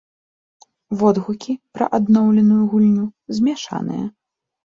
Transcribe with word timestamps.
Водгукі 1.01 1.53
пра 1.79 1.85
абноўленую 1.97 2.61
гульню 2.71 3.05
змяшаныя. 3.41 4.05